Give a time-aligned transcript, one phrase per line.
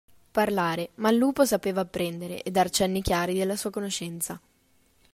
[0.31, 4.41] Parlare, ma il lupo sapeva apprendere, e dar cenni chiari della sua conoscenza.